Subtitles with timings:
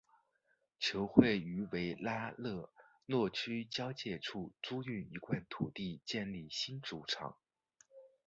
[0.79, 2.71] 球会于维拉勒
[3.05, 7.37] 若区交界处租用一块土地建立新主场。